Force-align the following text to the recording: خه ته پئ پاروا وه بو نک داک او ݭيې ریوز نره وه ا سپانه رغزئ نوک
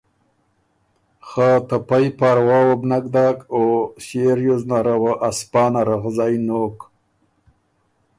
خه 1.27 1.49
ته 1.67 1.77
پئ 1.87 2.05
پاروا 2.17 2.59
وه 2.67 2.75
بو 2.79 2.85
نک 2.89 3.05
داک 3.13 3.37
او 3.53 3.63
ݭيې 4.05 4.27
ریوز 4.37 4.61
نره 4.69 4.95
وه 5.01 5.13
ا 5.27 5.29
سپانه 5.39 5.81
رغزئ 5.89 6.35
نوک 6.47 6.77